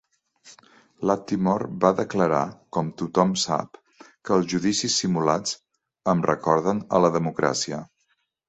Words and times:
Lattimore 1.09 1.67
va 1.83 1.91
declarar, 1.99 2.39
com 2.77 2.89
tothom 3.01 3.35
sap, 3.43 3.79
que 4.09 4.35
els 4.39 4.49
judicis 4.55 4.97
simulats 5.03 5.55
"em 6.15 6.25
recorden 6.33 6.85
a 6.99 7.07
la 7.07 7.17
democràcia". 7.21 7.85